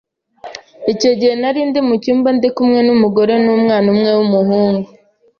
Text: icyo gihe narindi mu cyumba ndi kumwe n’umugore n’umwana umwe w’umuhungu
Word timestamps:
icyo 0.93 1.11
gihe 1.19 1.33
narindi 1.41 1.79
mu 1.87 1.95
cyumba 2.03 2.29
ndi 2.35 2.49
kumwe 2.55 2.79
n’umugore 2.87 3.33
n’umwana 3.43 3.87
umwe 3.93 4.11
w’umuhungu 4.17 4.89